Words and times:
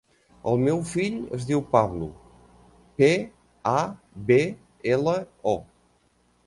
El 0.51 0.61
meu 0.67 0.79
fill 0.91 1.19
es 1.37 1.45
diu 1.49 1.61
Pablo: 1.75 2.07
pe, 3.03 3.11
a, 3.75 3.79
be, 4.33 4.43
ela, 4.97 5.17
o. 5.55 5.57